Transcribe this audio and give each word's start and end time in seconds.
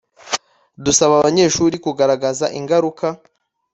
dusaba 0.85 1.13
abanyeshuri 1.19 1.75
kugaragaza 1.85 2.45
ingaruka 2.59 3.05